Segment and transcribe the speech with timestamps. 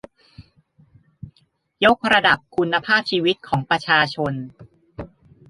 [1.85, 4.33] ยกระดับคุณภาพชีวิตของประชาชน